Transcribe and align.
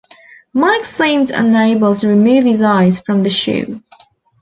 Mike 0.51 0.83
seemed 0.83 1.29
unable 1.29 1.93
to 1.93 2.07
remove 2.07 2.43
his 2.43 2.63
eyes 2.63 2.99
from 2.99 3.21
the 3.21 3.29
shoe. 3.29 3.83